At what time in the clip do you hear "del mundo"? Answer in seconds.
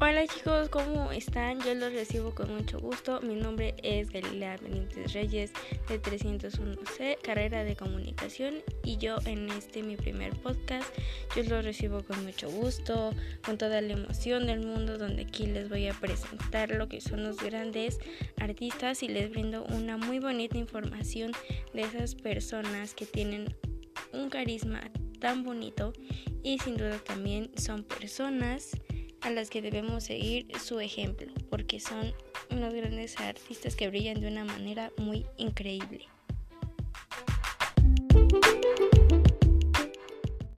14.46-14.98